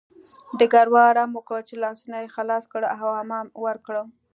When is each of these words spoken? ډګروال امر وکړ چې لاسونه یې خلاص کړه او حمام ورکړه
ډګروال 0.59 1.15
امر 1.23 1.35
وکړ 1.37 1.59
چې 1.69 1.75
لاسونه 1.83 2.15
یې 2.23 2.33
خلاص 2.35 2.63
کړه 2.73 2.87
او 3.03 3.07
حمام 3.19 3.47
ورکړه 3.65 4.01